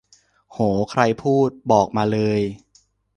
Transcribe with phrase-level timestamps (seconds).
[0.51, 0.57] โห
[0.91, 2.41] ใครพูด บอกมาเลย